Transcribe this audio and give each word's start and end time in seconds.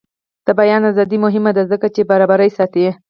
د 0.45 0.47
بیان 0.59 0.81
ازادي 0.91 1.17
مهمه 1.25 1.51
ده 1.57 1.63
ځکه 1.71 1.87
چې 1.95 2.07
برابري 2.11 2.49
ساتي. 2.57 2.85